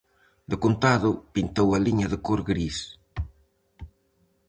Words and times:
Decontado, 0.51 1.11
pintou 1.35 1.67
a 1.77 1.79
liña 1.85 2.07
de 2.13 2.17
cor 2.25 2.41
gris. 2.49 2.77